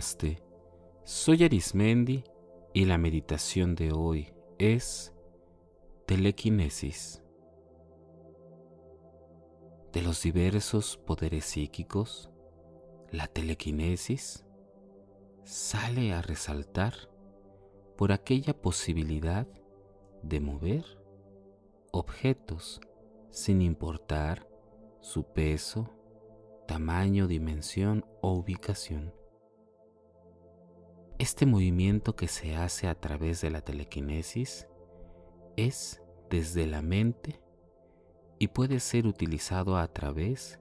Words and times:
Namaste. 0.00 0.42
Soy 1.04 1.44
Arismendi 1.44 2.24
y 2.72 2.86
la 2.86 2.96
meditación 2.96 3.74
de 3.74 3.92
hoy 3.92 4.32
es 4.58 5.12
telequinesis. 6.06 7.22
De 9.92 10.00
los 10.00 10.22
diversos 10.22 10.96
poderes 10.96 11.44
psíquicos, 11.44 12.30
la 13.10 13.26
telequinesis 13.26 14.46
sale 15.44 16.14
a 16.14 16.22
resaltar 16.22 16.94
por 17.98 18.10
aquella 18.10 18.58
posibilidad 18.58 19.46
de 20.22 20.40
mover 20.40 20.86
objetos 21.92 22.80
sin 23.28 23.60
importar 23.60 24.48
su 25.02 25.24
peso, 25.24 25.90
tamaño, 26.66 27.26
dimensión 27.26 28.06
o 28.22 28.32
ubicación. 28.32 29.19
Este 31.20 31.44
movimiento 31.44 32.16
que 32.16 32.28
se 32.28 32.56
hace 32.56 32.88
a 32.88 32.94
través 32.94 33.42
de 33.42 33.50
la 33.50 33.60
telequinesis 33.60 34.66
es 35.54 36.02
desde 36.30 36.66
la 36.66 36.80
mente 36.80 37.42
y 38.38 38.48
puede 38.48 38.80
ser 38.80 39.06
utilizado 39.06 39.76
a 39.76 39.86
través 39.88 40.58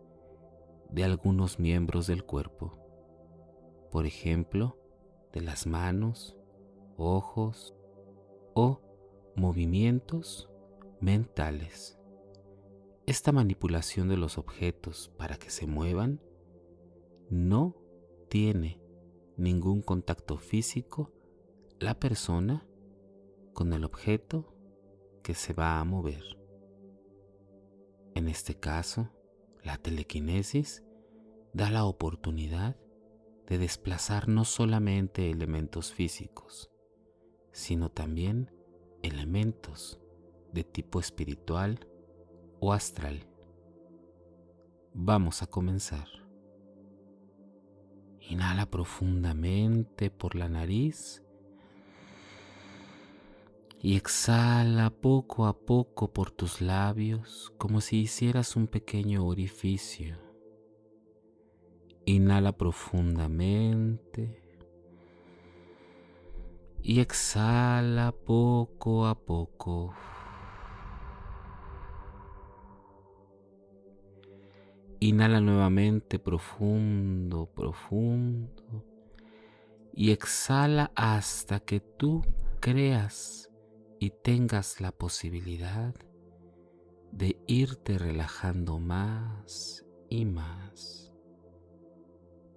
de 0.90 1.06
algunos 1.06 1.60
miembros 1.60 2.08
del 2.08 2.26
cuerpo, 2.26 2.78
por 3.90 4.06
ejemplo, 4.06 4.78
de 5.32 5.40
las 5.40 5.66
manos, 5.66 6.36
ojos 6.98 7.74
o 8.54 8.82
movimientos 9.38 10.50
mentales. 11.00 11.98
Esta 13.06 13.32
manipulación 13.32 14.10
de 14.10 14.18
los 14.18 14.38
objetos 14.38 15.10
para 15.18 15.38
que 15.38 15.52
se 15.52 15.68
muevan 15.68 16.20
no 17.30 17.78
tiene 18.28 18.79
ningún 19.40 19.82
contacto 19.82 20.38
físico 20.38 21.14
la 21.80 21.98
persona 21.98 22.68
con 23.54 23.72
el 23.72 23.86
objeto 23.86 24.54
que 25.24 25.34
se 25.34 25.54
va 25.54 25.80
a 25.80 25.86
mover. 25.86 26.24
En 28.16 28.28
este 28.28 28.60
caso, 28.60 29.10
la 29.64 29.78
telequinesis 29.78 30.84
da 31.54 31.72
la 31.72 31.86
oportunidad 31.86 32.76
de 33.48 33.58
desplazar 33.58 34.28
no 34.28 34.44
solamente 34.44 35.32
elementos 35.32 35.94
físicos, 35.94 36.70
sino 37.54 37.90
también 37.90 38.52
elementos 39.04 40.02
de 40.52 40.66
tipo 40.66 41.00
espiritual 41.00 41.88
o 42.60 42.74
astral. 42.74 43.26
Vamos 44.94 45.42
a 45.42 45.48
comenzar. 45.48 46.29
Inhala 48.30 48.68
profundamente 48.68 50.12
por 50.12 50.36
la 50.36 50.48
nariz 50.48 51.24
y 53.82 53.96
exhala 53.96 54.92
poco 54.92 55.48
a 55.48 55.58
poco 55.58 56.14
por 56.14 56.30
tus 56.30 56.62
labios 56.62 57.52
como 57.58 57.82
si 57.82 57.98
hicieras 57.98 58.56
un 58.56 58.68
pequeño 58.68 59.26
orificio. 59.26 60.20
Inhala 62.06 62.52
profundamente 62.52 64.44
y 66.84 67.00
exhala 67.00 68.12
poco 68.12 69.08
a 69.08 69.16
poco. 69.16 69.96
Inhala 75.00 75.40
nuevamente 75.40 76.20
profundo, 76.20 77.50
profundo. 77.56 78.86
Y 79.94 80.12
exhala 80.12 80.92
hasta 80.96 81.60
que 81.60 81.80
tú 81.80 82.22
creas 82.60 83.50
y 84.00 84.12
tengas 84.12 84.82
la 84.82 84.92
posibilidad 84.92 85.94
de 87.12 87.42
irte 87.48 87.98
relajando 87.98 88.80
más 88.80 89.86
y 90.10 90.26
más. 90.26 91.12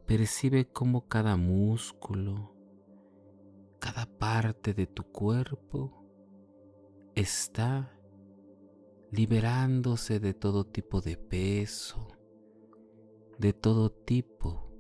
Percibe 0.07 0.67
cómo 0.71 1.09
cada 1.09 1.37
músculo, 1.37 2.55
cada 3.79 4.07
parte 4.07 4.75
de 4.75 4.87
tu 4.87 5.05
cuerpo 5.05 6.05
está 7.15 7.99
liberándose 9.11 10.21
de 10.21 10.35
todo 10.35 10.65
tipo 10.65 11.01
de 11.01 11.17
peso, 11.17 12.09
de 13.43 13.53
todo 13.53 13.91
tipo 13.91 14.71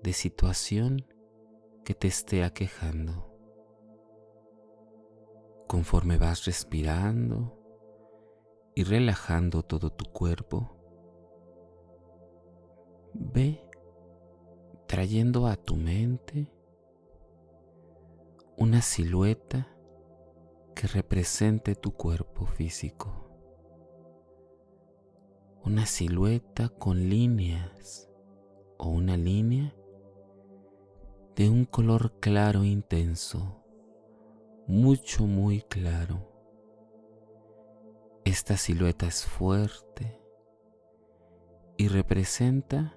de 0.00 0.12
situación 0.12 1.04
que 1.84 1.94
te 1.94 2.06
esté 2.06 2.44
aquejando. 2.44 3.26
Conforme 5.66 6.16
vas 6.16 6.44
respirando 6.44 7.58
y 8.76 8.84
relajando 8.84 9.64
todo 9.64 9.90
tu 9.90 10.04
cuerpo, 10.12 10.76
ve 13.14 13.68
trayendo 14.86 15.48
a 15.48 15.56
tu 15.56 15.74
mente 15.74 16.52
una 18.56 18.80
silueta 18.80 19.76
que 20.76 20.86
represente 20.86 21.74
tu 21.74 21.96
cuerpo 21.96 22.46
físico 22.46 23.25
una 25.66 25.84
silueta 25.84 26.68
con 26.68 27.10
líneas 27.10 28.08
o 28.78 28.88
una 28.88 29.16
línea 29.16 29.74
de 31.34 31.50
un 31.50 31.64
color 31.64 32.20
claro 32.20 32.62
intenso, 32.62 33.64
mucho, 34.68 35.26
muy 35.26 35.62
claro. 35.62 36.30
Esta 38.24 38.56
silueta 38.56 39.08
es 39.08 39.24
fuerte 39.24 40.20
y 41.76 41.88
representa 41.88 42.96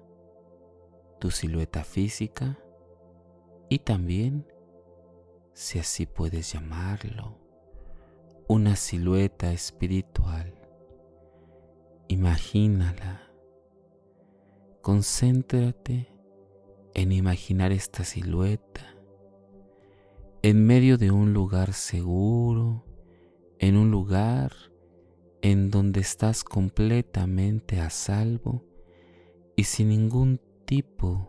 tu 1.18 1.32
silueta 1.32 1.82
física 1.82 2.56
y 3.68 3.80
también, 3.80 4.46
si 5.54 5.80
así 5.80 6.06
puedes 6.06 6.52
llamarlo, 6.52 7.36
una 8.46 8.76
silueta 8.76 9.50
espiritual. 9.52 10.59
Imagínala. 12.10 13.30
Concéntrate 14.82 16.12
en 16.92 17.12
imaginar 17.12 17.70
esta 17.70 18.02
silueta 18.02 18.96
en 20.42 20.66
medio 20.66 20.98
de 20.98 21.12
un 21.12 21.32
lugar 21.32 21.72
seguro, 21.72 22.84
en 23.60 23.76
un 23.76 23.92
lugar 23.92 24.50
en 25.40 25.70
donde 25.70 26.00
estás 26.00 26.42
completamente 26.42 27.78
a 27.78 27.90
salvo 27.90 28.64
y 29.54 29.62
sin 29.62 29.90
ningún 29.90 30.40
tipo 30.64 31.28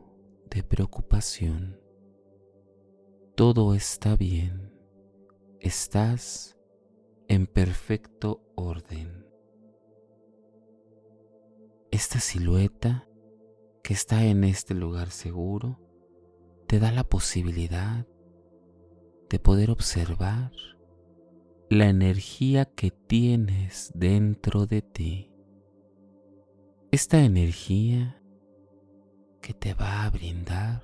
de 0.50 0.64
preocupación. 0.64 1.80
Todo 3.36 3.75
está 3.75 4.16
bien, 4.16 4.74
estás 5.59 6.58
en 7.28 7.46
perfecto 7.46 8.41
orden 8.56 9.21
esta 12.02 12.20
silueta 12.20 13.08
que 13.84 13.94
está 13.94 14.26
en 14.26 14.44
este 14.44 14.74
lugar 14.74 15.12
seguro 15.12 15.80
te 16.66 16.80
da 16.80 16.92
la 16.92 17.04
posibilidad 17.04 18.08
de 19.30 19.38
poder 19.38 19.70
observar 19.70 20.52
la 21.70 21.90
energía 21.90 22.66
que 22.66 22.90
tienes 22.90 23.92
dentro 23.94 24.66
de 24.66 24.82
ti. 24.82 25.32
Esta 26.90 27.24
energía 27.24 28.20
que 29.40 29.54
te 29.54 29.76
va 29.76 30.04
a 30.04 30.09
brindar 30.09 30.82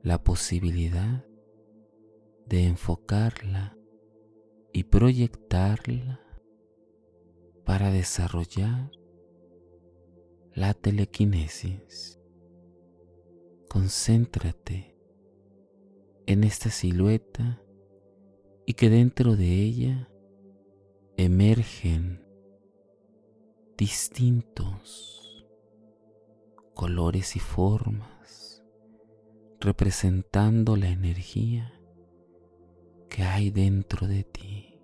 la 0.00 0.22
posibilidad 0.22 1.26
de 2.46 2.66
enfocarla 2.68 3.76
y 4.72 4.84
proyectarla 4.84 6.20
para 7.64 7.90
desarrollar 7.90 8.92
la 10.54 10.72
telequinesis. 10.72 12.20
Concéntrate 13.68 14.96
en 16.26 16.44
esta 16.44 16.70
silueta 16.70 17.60
y 18.64 18.74
que 18.74 18.88
dentro 18.88 19.34
de 19.34 19.52
ella 19.52 20.08
emergen 21.16 22.24
distintos 23.76 25.44
colores 26.72 27.34
y 27.34 27.40
formas 27.40 28.62
representando 29.60 30.76
la 30.76 30.88
energía 30.88 31.72
que 33.08 33.24
hay 33.24 33.50
dentro 33.50 34.06
de 34.06 34.22
ti. 34.22 34.80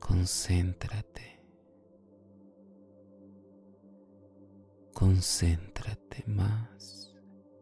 Concéntrate. 0.00 1.37
Concéntrate 4.98 6.24
más 6.26 7.14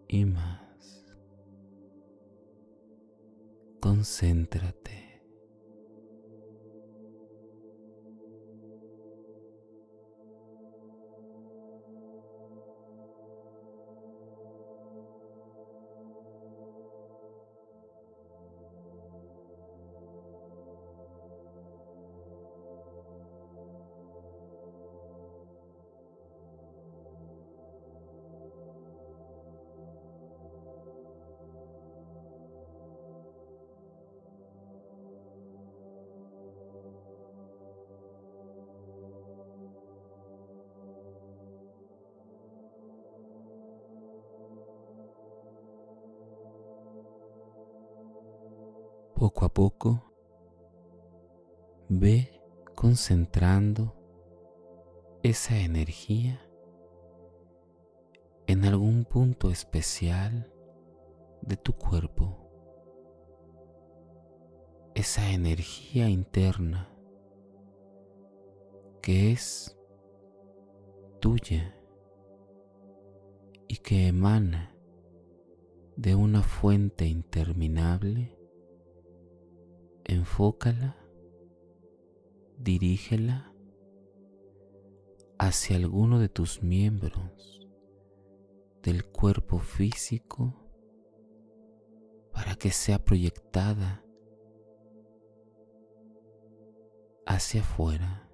y 0.08 0.24
más. 0.24 1.04
Concéntrate. 3.78 5.05
Poco 49.18 49.46
a 49.46 49.48
poco, 49.48 50.12
ve 51.88 52.38
concentrando 52.74 53.94
esa 55.22 55.58
energía 55.58 56.38
en 58.46 58.66
algún 58.66 59.06
punto 59.06 59.50
especial 59.50 60.52
de 61.40 61.56
tu 61.56 61.72
cuerpo. 61.72 62.36
Esa 64.94 65.30
energía 65.30 66.10
interna 66.10 66.94
que 69.00 69.32
es 69.32 69.78
tuya 71.20 71.74
y 73.66 73.78
que 73.78 74.08
emana 74.08 74.76
de 75.96 76.14
una 76.14 76.42
fuente 76.42 77.06
interminable 77.06 78.35
enfócala, 80.08 80.96
dirígela 82.58 83.52
hacia 85.38 85.76
alguno 85.76 86.18
de 86.18 86.28
tus 86.28 86.62
miembros 86.62 87.68
del 88.82 89.04
cuerpo 89.04 89.58
físico 89.58 90.54
para 92.32 92.54
que 92.54 92.70
sea 92.70 93.04
proyectada 93.04 94.04
hacia 97.26 97.62
afuera. 97.62 98.30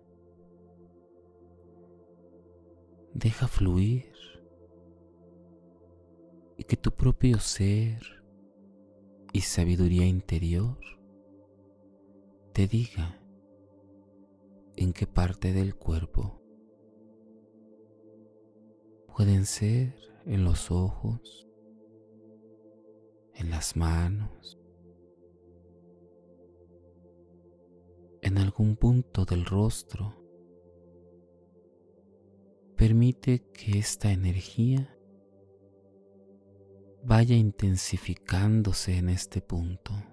Deja 3.14 3.48
fluir 3.48 4.12
y 6.56 6.64
que 6.64 6.76
tu 6.76 6.92
propio 6.92 7.38
ser 7.38 8.22
y 9.32 9.40
sabiduría 9.40 10.06
interior 10.06 10.78
te 12.52 12.66
diga 12.66 13.18
en 14.76 14.92
qué 14.92 15.06
parte 15.06 15.54
del 15.54 15.74
cuerpo. 15.74 16.38
Pueden 19.16 19.46
ser 19.46 19.94
en 20.26 20.44
los 20.44 20.70
ojos, 20.70 21.48
en 23.34 23.50
las 23.50 23.74
manos, 23.74 24.58
en 28.20 28.36
algún 28.36 28.76
punto 28.76 29.24
del 29.24 29.46
rostro. 29.46 30.18
Permite 32.76 33.50
que 33.52 33.78
esta 33.78 34.12
energía 34.12 34.94
vaya 37.02 37.34
intensificándose 37.34 38.98
en 38.98 39.08
este 39.08 39.40
punto 39.40 40.11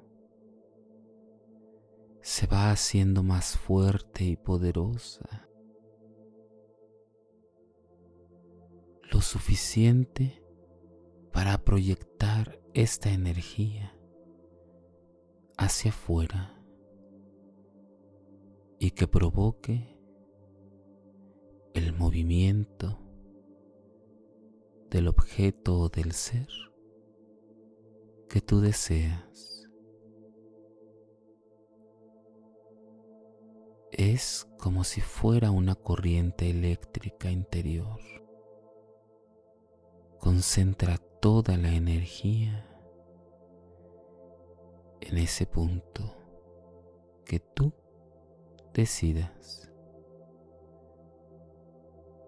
se 2.22 2.48
va 2.48 2.72
haciendo 2.72 3.24
más 3.24 3.58
fuerte 3.58 4.24
y 4.24 4.36
poderosa. 4.36 5.48
Lo 9.12 9.22
suficiente 9.22 10.44
para 11.32 11.64
proyectar 11.64 12.60
esta 12.74 13.12
energía 13.12 13.96
hacia 15.58 15.92
afuera 15.92 16.62
y 18.80 18.92
que 18.92 19.08
provoque 19.08 19.98
el 21.74 21.94
movimiento 21.94 23.00
del 24.90 25.08
objeto 25.08 25.80
o 25.80 25.90
del 25.90 26.14
ser 26.14 26.48
que 28.30 28.42
tú 28.42 28.62
deseas. 28.62 29.59
Es 34.00 34.48
como 34.58 34.86
si 34.86 35.02
fuera 35.02 35.52
una 35.52 35.76
corriente 35.76 36.50
eléctrica 36.50 37.30
interior. 37.30 38.00
Concentra 40.20 40.98
toda 41.20 41.58
la 41.58 41.74
energía 41.74 42.66
en 45.02 45.18
ese 45.18 45.46
punto 45.46 46.16
que 47.26 47.42
tú 47.42 47.74
decidas. 48.74 49.70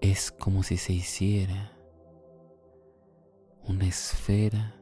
Es 0.02 0.30
como 0.30 0.64
si 0.64 0.76
se 0.76 0.92
hiciera 0.92 1.72
una 3.64 3.86
esfera 3.86 4.76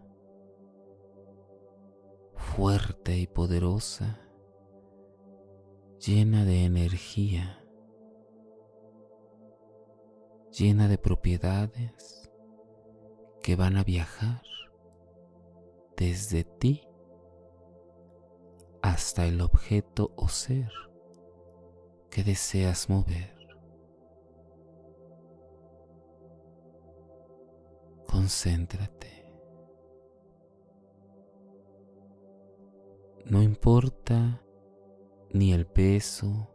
fuerte 2.36 3.16
y 3.16 3.28
poderosa 3.28 4.29
llena 6.00 6.46
de 6.46 6.64
energía, 6.64 7.62
llena 10.58 10.88
de 10.88 10.98
propiedades 10.98 12.30
que 13.44 13.58
van 13.58 13.76
a 13.76 13.84
viajar 13.84 14.42
desde 15.98 16.46
ti 16.46 16.88
hasta 18.82 19.26
el 19.26 19.42
objeto 19.42 20.14
o 20.16 20.30
ser 20.30 20.72
que 22.10 22.24
deseas 22.24 22.90
mover. 22.90 23.36
Concéntrate. 28.08 29.10
No 33.26 33.44
importa 33.44 34.42
ni 35.32 35.54
el 35.54 35.66
peso, 35.68 36.50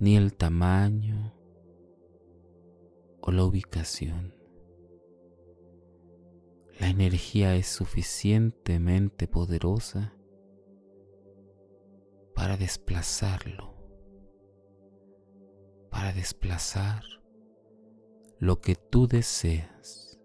ni 0.00 0.16
el 0.16 0.34
tamaño 0.34 1.34
o 3.20 3.30
la 3.30 3.44
ubicación. 3.44 4.34
La 6.80 6.88
energía 6.88 7.56
es 7.56 7.66
suficientemente 7.66 9.26
poderosa 9.26 10.14
para 12.34 12.56
desplazarlo, 12.56 13.74
para 15.90 16.12
desplazar 16.12 17.02
lo 18.38 18.60
que 18.60 18.76
tú 18.76 19.08
deseas. 19.08 20.20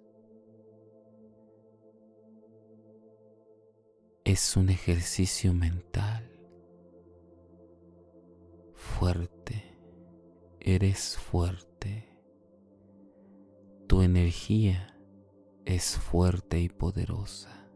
Es 4.24 4.56
un 4.56 4.70
ejercicio 4.70 5.54
mental 5.54 6.13
fuerte, 9.04 9.78
eres 10.62 11.18
fuerte. 11.18 12.08
Tu 13.86 14.02
energía 14.02 14.98
es 15.66 15.98
fuerte 15.98 16.62
y 16.62 16.70
poderosa. 16.70 17.70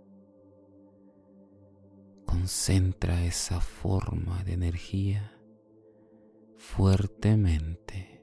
Concentra 2.26 3.26
esa 3.26 3.60
forma 3.60 4.42
de 4.46 4.54
energía 4.54 5.38
fuertemente. 6.56 8.17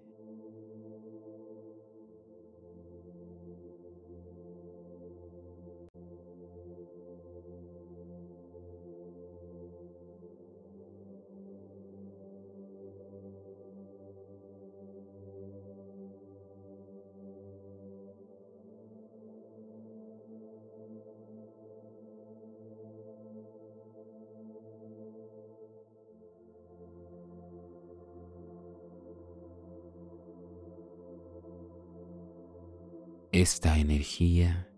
Esta 33.40 33.78
energía 33.78 34.70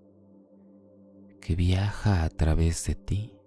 que 1.43 1.55
viaja 1.55 2.25
a 2.25 2.31
través 2.31 2.87
de 2.87 2.95
ti 2.95 3.39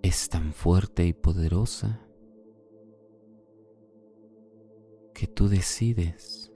es 0.00 0.30
tan 0.30 0.54
fuerte 0.54 1.04
y 1.04 1.12
poderosa 1.12 2.00
que 5.12 5.26
tú 5.26 5.48
decides 5.48 6.50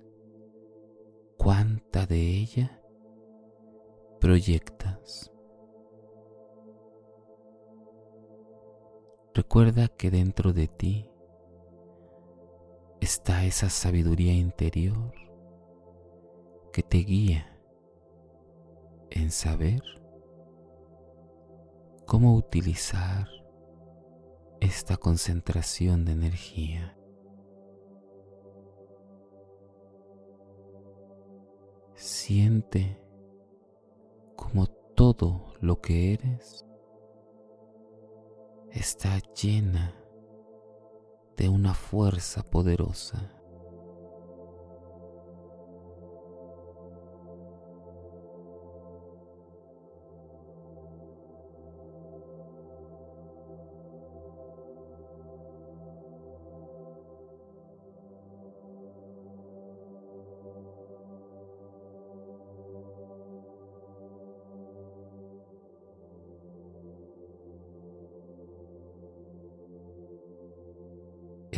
cuánta 1.37 2.07
de 2.07 2.39
ella 2.39 2.81
proyectas. 4.21 5.31
Recuerda 9.35 9.89
que 9.89 10.11
dentro 10.11 10.55
de 10.55 10.69
ti 10.69 11.12
está 13.03 13.45
esa 13.45 13.69
sabiduría 13.69 14.33
interior 14.33 15.13
que 16.73 16.85
te 16.85 16.99
guía 16.99 17.59
en 19.11 19.33
saber 19.33 19.83
cómo 22.07 22.37
utilizar 22.37 23.27
esta 24.61 24.97
concentración 24.97 26.05
de 26.05 26.13
energía. 26.13 26.97
Siente 31.97 33.03
como 34.37 34.69
todo 34.69 35.55
lo 35.61 35.81
que 35.81 36.15
eres 36.15 36.65
está 38.71 39.19
llena 39.35 40.02
de 41.43 41.49
una 41.49 41.75
fuerza 41.75 42.45
poderosa. 42.45 43.42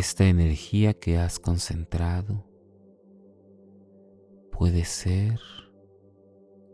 Esta 0.06 0.26
energía 0.26 0.92
que 0.92 1.16
has 1.16 1.38
concentrado 1.38 2.44
puede 4.52 4.84
ser 4.84 5.40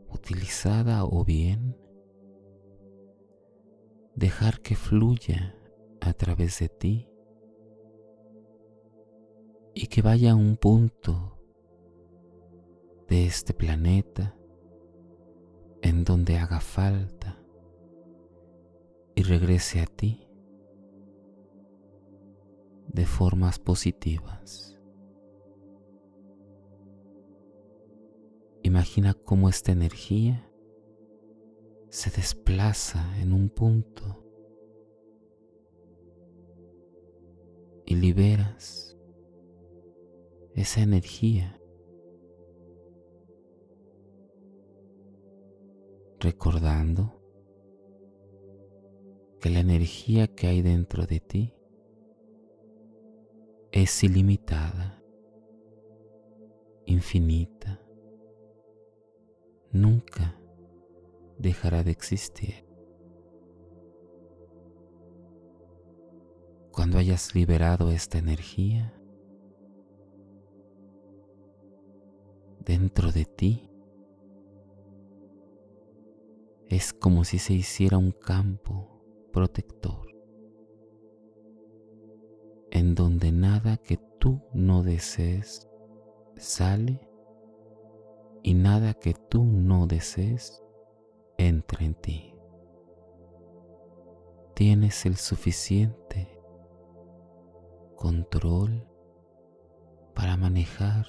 utilizada 0.08 1.04
o 1.04 1.24
bien 1.24 1.76
dejar 4.16 4.60
que 4.60 4.74
fluya 4.74 5.54
a 6.00 6.12
través 6.12 6.58
de 6.58 6.70
ti 6.70 7.08
y 9.74 9.86
que 9.86 10.02
vaya 10.02 10.32
a 10.32 10.34
un 10.34 10.56
punto 10.56 11.38
de 13.06 13.26
este 13.26 13.54
planeta 13.54 14.36
en 15.82 16.02
donde 16.02 16.36
haga 16.36 16.58
falta 16.58 17.40
y 19.14 19.22
regrese 19.22 19.80
a 19.82 19.86
ti 19.86 20.29
de 22.92 23.06
formas 23.06 23.58
positivas. 23.58 24.78
Imagina 28.62 29.14
cómo 29.14 29.48
esta 29.48 29.72
energía 29.72 30.50
se 31.88 32.10
desplaza 32.10 33.04
en 33.20 33.32
un 33.32 33.48
punto 33.48 34.24
y 37.86 37.96
liberas 37.96 38.96
esa 40.54 40.82
energía. 40.82 41.60
Recordando 46.18 47.20
que 49.40 49.48
la 49.48 49.60
energía 49.60 50.28
que 50.28 50.48
hay 50.48 50.60
dentro 50.60 51.06
de 51.06 51.20
ti 51.20 51.59
es 53.82 54.04
ilimitada, 54.04 55.02
infinita, 56.84 57.80
nunca 59.72 60.38
dejará 61.38 61.82
de 61.82 61.90
existir. 61.90 62.66
Cuando 66.72 66.98
hayas 66.98 67.34
liberado 67.34 67.90
esta 67.90 68.18
energía 68.18 68.94
dentro 72.58 73.12
de 73.12 73.24
ti, 73.24 73.70
es 76.68 76.92
como 76.92 77.24
si 77.24 77.38
se 77.38 77.54
hiciera 77.54 77.96
un 77.96 78.12
campo 78.12 79.02
protector 79.32 80.09
en 82.70 82.94
donde 82.94 83.32
nada 83.32 83.76
que 83.76 83.98
tú 84.18 84.40
no 84.52 84.82
desees 84.82 85.68
sale 86.36 87.00
y 88.42 88.54
nada 88.54 88.94
que 88.94 89.14
tú 89.14 89.44
no 89.44 89.86
desees 89.86 90.62
entra 91.36 91.84
en 91.84 91.94
ti. 91.94 92.34
Tienes 94.54 95.06
el 95.06 95.16
suficiente 95.16 96.38
control 97.96 98.86
para 100.14 100.36
manejar 100.36 101.06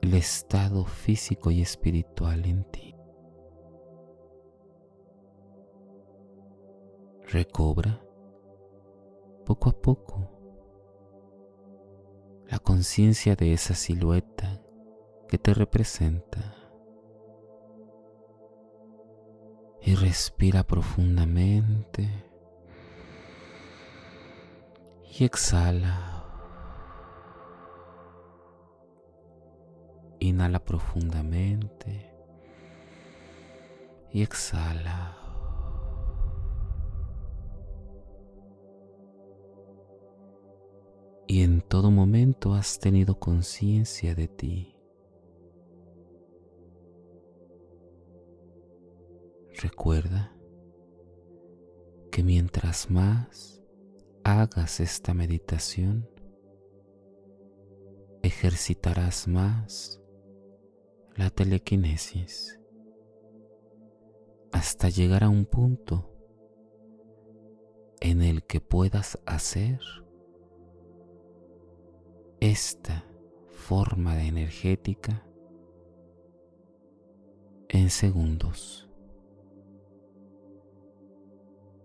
el 0.00 0.14
estado 0.14 0.84
físico 0.84 1.50
y 1.50 1.62
espiritual 1.62 2.44
en 2.44 2.64
ti. 2.64 2.94
Recobra 7.26 8.03
poco 9.44 9.70
a 9.70 9.72
poco 9.72 10.30
la 12.48 12.58
conciencia 12.58 13.36
de 13.36 13.52
esa 13.52 13.74
silueta 13.74 14.60
que 15.28 15.38
te 15.38 15.54
representa. 15.54 16.54
Y 19.82 19.96
respira 19.96 20.62
profundamente. 20.62 22.08
Y 25.18 25.24
exhala. 25.24 26.24
Inhala 30.20 30.64
profundamente. 30.64 32.14
Y 34.12 34.22
exhala. 34.22 35.23
Y 41.34 41.42
en 41.42 41.62
todo 41.62 41.90
momento 41.90 42.54
has 42.54 42.78
tenido 42.78 43.18
conciencia 43.18 44.14
de 44.14 44.28
ti. 44.28 44.76
Recuerda 49.60 50.32
que 52.12 52.22
mientras 52.22 52.88
más 52.88 53.60
hagas 54.22 54.78
esta 54.78 55.12
meditación, 55.12 56.08
ejercitarás 58.22 59.26
más 59.26 60.00
la 61.16 61.30
telequinesis 61.30 62.60
hasta 64.52 64.88
llegar 64.88 65.24
a 65.24 65.30
un 65.30 65.46
punto 65.46 66.08
en 67.98 68.22
el 68.22 68.44
que 68.44 68.60
puedas 68.60 69.18
hacer 69.26 69.80
esta 72.44 73.06
forma 73.48 74.16
de 74.16 74.26
energética 74.26 75.26
en 77.70 77.88
segundos. 77.88 78.86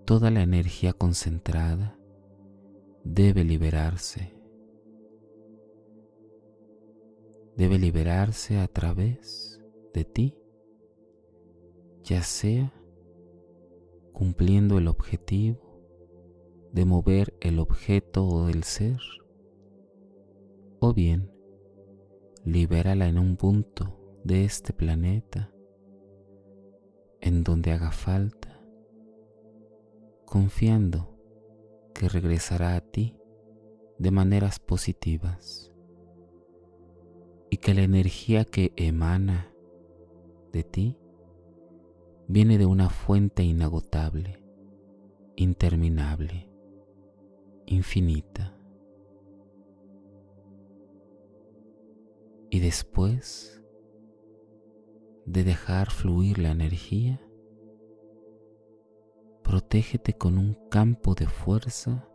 Toda 0.04 0.32
la 0.32 0.42
energía 0.42 0.92
concentrada 0.92 1.98
debe 3.06 3.46
liberarse. 3.46 4.34
Debe 7.56 7.80
liberarse 7.80 8.58
a 8.58 8.68
través 8.68 9.64
de 9.94 10.04
ti, 10.04 10.36
ya 12.04 12.22
sea 12.22 12.74
cumpliendo 14.12 14.78
el 14.78 14.90
objetivo 14.90 15.80
de 16.74 16.84
mover 16.84 17.34
el 17.40 17.60
objeto 17.60 18.28
o 18.28 18.50
el 18.50 18.66
ser 18.66 19.00
o 20.80 20.94
bien 20.94 21.32
libérala 22.46 23.08
en 23.08 23.20
un 23.20 23.36
punto 23.36 24.20
de 24.24 24.46
este 24.46 24.74
planeta, 24.74 25.52
en 27.22 27.44
donde 27.44 27.72
haga 27.72 27.92
falta, 27.92 28.62
confiando 30.26 31.16
que 31.94 32.08
regresará 32.08 32.76
a 32.76 32.82
ti 32.82 33.18
de 33.98 34.12
maneras 34.12 34.60
positivas 34.60 35.72
y 37.50 37.58
que 37.58 37.74
la 37.74 37.82
energía 37.82 38.46
que 38.46 38.74
emana 38.76 39.52
de 40.54 40.64
ti 40.64 40.98
viene 42.28 42.58
de 42.58 42.66
una 42.66 42.90
fuente 42.90 43.44
inagotable, 43.44 44.44
interminable, 45.36 46.48
infinita. 47.66 48.59
Y 52.52 52.60
después 52.60 53.64
de 55.26 55.44
dejar 55.44 55.92
fluir 55.92 56.40
la 56.40 56.50
energía, 56.50 57.22
protégete 59.44 60.14
con 60.14 60.38
un 60.40 60.56
campo 60.70 61.14
de 61.14 61.28
fuerza 61.28 62.08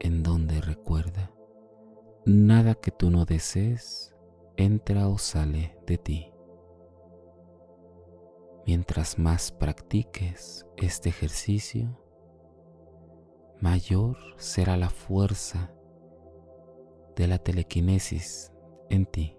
en 0.00 0.22
donde 0.22 0.60
recuerda, 0.60 1.32
nada 2.26 2.74
que 2.74 2.90
tú 2.90 3.10
no 3.10 3.24
desees 3.24 4.14
entra 4.56 5.08
o 5.08 5.16
sale 5.16 5.78
de 5.86 5.96
ti. 5.96 6.32
Mientras 8.66 9.18
más 9.18 9.50
practiques 9.50 10.66
este 10.76 11.08
ejercicio, 11.08 11.98
mayor 13.60 14.18
será 14.36 14.76
la 14.76 14.90
fuerza 14.90 15.72
de 17.16 17.26
la 17.26 17.38
telequinesis 17.38 18.51
en 18.92 19.06
ti. 19.06 19.36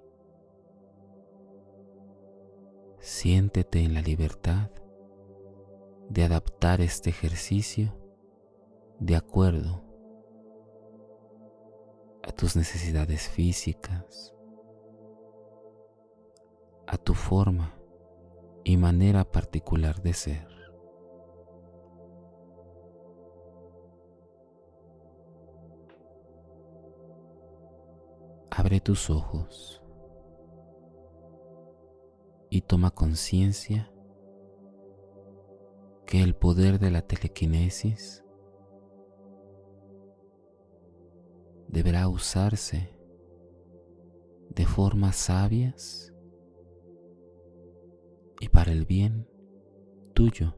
Siéntete 2.99 3.83
en 3.83 3.93
la 3.93 4.01
libertad 4.01 4.71
de 6.09 6.23
adaptar 6.23 6.81
este 6.81 7.11
ejercicio 7.11 7.95
de 8.99 9.15
acuerdo 9.15 9.83
a 12.23 12.31
tus 12.31 12.55
necesidades 12.55 13.29
físicas, 13.29 14.33
a 16.87 16.97
tu 16.97 17.13
forma 17.13 17.77
y 18.63 18.77
manera 18.77 19.23
particular 19.23 20.01
de 20.01 20.13
ser. 20.13 20.52
Abre 28.55 28.79
tus 28.79 29.09
ojos 29.09 29.81
y 32.51 32.61
toma 32.61 32.91
conciencia 32.91 33.91
que 36.05 36.21
el 36.21 36.35
poder 36.35 36.77
de 36.77 36.91
la 36.91 37.01
telequinesis 37.01 38.23
deberá 41.67 42.07
usarse 42.07 42.95
de 44.51 44.67
formas 44.67 45.15
sabias 45.15 46.13
y 48.39 48.49
para 48.49 48.71
el 48.71 48.85
bien 48.85 49.27
tuyo 50.13 50.55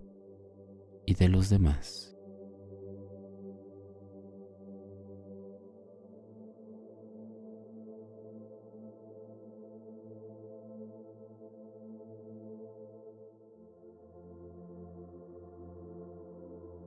y 1.06 1.16
de 1.16 1.30
los 1.30 1.50
demás. 1.50 2.15